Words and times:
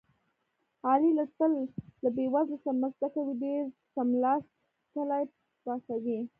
علي 0.89 1.11
له 1.17 1.25
تل 1.37 1.53
له 2.03 2.09
بې 2.15 2.25
وزلو 2.33 2.57
سره 2.63 2.79
مرسته 2.81 3.07
کوي. 3.13 3.33
ډېر 3.43 3.61
څملاستلي 3.93 5.23
پاڅوي. 5.63 6.19